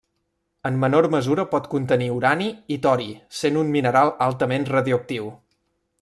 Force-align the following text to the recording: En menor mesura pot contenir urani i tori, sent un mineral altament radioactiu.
En 0.69 0.77
menor 0.83 1.07
mesura 1.15 1.43
pot 1.51 1.67
contenir 1.73 2.07
urani 2.15 2.47
i 2.75 2.77
tori, 2.85 3.07
sent 3.41 3.61
un 3.65 3.69
mineral 3.75 4.13
altament 4.29 4.65
radioactiu. 4.77 5.29